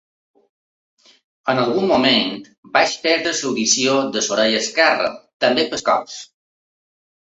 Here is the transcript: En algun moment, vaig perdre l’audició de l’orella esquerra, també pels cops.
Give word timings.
En 1.51 1.59
algun 1.63 1.85
moment, 1.91 2.31
vaig 2.77 2.95
perdre 3.03 3.35
l’audició 3.41 3.99
de 4.17 4.25
l’orella 4.29 4.65
esquerra, 4.65 5.15
també 5.47 5.67
pels 5.69 5.87
cops. 5.91 6.17